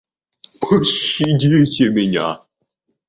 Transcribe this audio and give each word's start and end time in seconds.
Пощадите 0.61 1.89
меня! 1.89 2.41